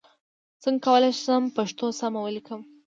[0.63, 2.61] څنګه کولای شم پښتو سم ولیکم؟